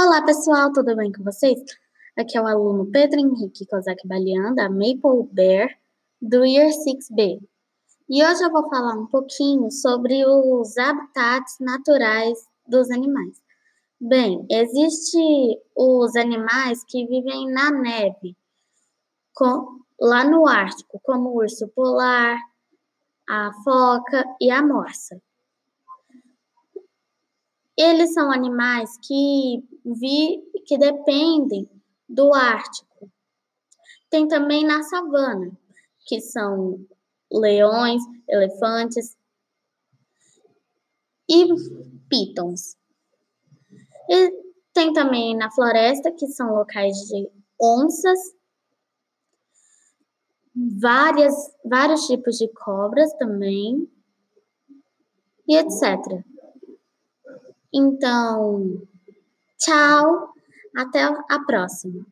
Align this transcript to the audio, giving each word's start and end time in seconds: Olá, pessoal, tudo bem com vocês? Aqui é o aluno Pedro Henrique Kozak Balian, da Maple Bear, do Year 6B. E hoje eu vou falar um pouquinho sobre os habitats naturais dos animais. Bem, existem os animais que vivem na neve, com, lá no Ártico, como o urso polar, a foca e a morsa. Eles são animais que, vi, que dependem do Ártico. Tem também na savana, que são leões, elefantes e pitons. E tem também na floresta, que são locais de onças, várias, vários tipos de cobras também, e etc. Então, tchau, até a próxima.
Olá, 0.00 0.22
pessoal, 0.22 0.72
tudo 0.72 0.94
bem 0.94 1.10
com 1.10 1.24
vocês? 1.24 1.58
Aqui 2.16 2.38
é 2.38 2.40
o 2.40 2.46
aluno 2.46 2.86
Pedro 2.86 3.18
Henrique 3.18 3.66
Kozak 3.66 4.06
Balian, 4.06 4.54
da 4.54 4.70
Maple 4.70 5.26
Bear, 5.32 5.76
do 6.22 6.44
Year 6.44 6.68
6B. 6.68 7.40
E 8.08 8.24
hoje 8.24 8.44
eu 8.44 8.52
vou 8.52 8.70
falar 8.70 8.94
um 8.94 9.08
pouquinho 9.08 9.72
sobre 9.72 10.24
os 10.24 10.78
habitats 10.78 11.56
naturais 11.58 12.38
dos 12.64 12.88
animais. 12.92 13.42
Bem, 14.00 14.46
existem 14.48 15.60
os 15.74 16.14
animais 16.14 16.84
que 16.84 17.04
vivem 17.04 17.50
na 17.50 17.72
neve, 17.72 18.36
com, 19.34 19.80
lá 20.00 20.22
no 20.22 20.46
Ártico, 20.46 21.00
como 21.02 21.30
o 21.30 21.38
urso 21.38 21.66
polar, 21.74 22.38
a 23.28 23.50
foca 23.64 24.24
e 24.40 24.48
a 24.48 24.62
morsa. 24.62 25.20
Eles 27.78 28.12
são 28.12 28.32
animais 28.32 28.98
que, 29.06 29.62
vi, 29.84 30.42
que 30.66 30.76
dependem 30.76 31.70
do 32.08 32.34
Ártico. 32.34 33.08
Tem 34.10 34.26
também 34.26 34.64
na 34.64 34.82
savana, 34.82 35.56
que 36.04 36.20
são 36.20 36.84
leões, 37.32 38.02
elefantes 38.28 39.16
e 41.30 41.46
pitons. 42.08 42.76
E 44.10 44.32
tem 44.72 44.92
também 44.92 45.36
na 45.36 45.48
floresta, 45.48 46.10
que 46.10 46.26
são 46.26 46.56
locais 46.56 46.96
de 46.96 47.30
onças, 47.60 48.18
várias, 50.80 51.34
vários 51.64 52.08
tipos 52.08 52.38
de 52.38 52.48
cobras 52.48 53.12
também, 53.18 53.88
e 55.46 55.56
etc. 55.56 56.24
Então, 57.72 58.82
tchau, 59.58 60.32
até 60.76 61.02
a 61.02 61.38
próxima. 61.46 62.06